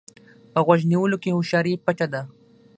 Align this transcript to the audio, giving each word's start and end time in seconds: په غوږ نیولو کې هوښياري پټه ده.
په 0.53 0.59
غوږ 0.65 0.81
نیولو 0.91 1.17
کې 1.23 1.33
هوښياري 1.35 1.73
پټه 1.85 2.07
ده. 2.13 2.21